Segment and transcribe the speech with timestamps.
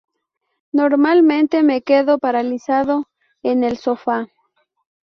[0.71, 3.07] Normalmente me quedo paralizado
[3.43, 4.29] en el sofá".